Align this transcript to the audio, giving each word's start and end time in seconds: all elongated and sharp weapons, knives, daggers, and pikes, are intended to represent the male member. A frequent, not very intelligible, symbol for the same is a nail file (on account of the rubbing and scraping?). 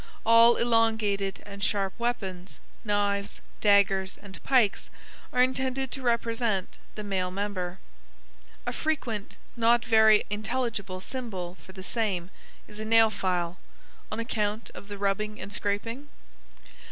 all 0.25 0.55
elongated 0.55 1.43
and 1.45 1.63
sharp 1.63 1.93
weapons, 1.99 2.57
knives, 2.83 3.39
daggers, 3.59 4.17
and 4.23 4.41
pikes, 4.43 4.89
are 5.31 5.43
intended 5.43 5.91
to 5.91 6.01
represent 6.01 6.79
the 6.95 7.03
male 7.03 7.29
member. 7.29 7.77
A 8.65 8.73
frequent, 8.73 9.37
not 9.55 9.85
very 9.85 10.23
intelligible, 10.31 11.01
symbol 11.01 11.53
for 11.53 11.73
the 11.73 11.83
same 11.83 12.31
is 12.67 12.79
a 12.79 12.83
nail 12.83 13.11
file 13.11 13.59
(on 14.11 14.19
account 14.19 14.71
of 14.73 14.87
the 14.87 14.97
rubbing 14.97 15.39
and 15.39 15.53
scraping?). 15.53 16.09